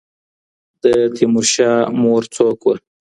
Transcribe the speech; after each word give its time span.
د 0.83 0.85
تیمور 1.15 1.45
شاه 1.53 1.79
مور 2.01 2.23
څوک 2.35 2.57
وه؟ 2.65 2.75